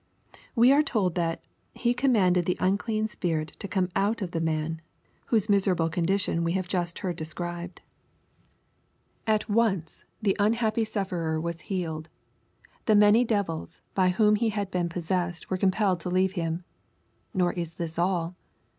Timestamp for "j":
7.09-7.13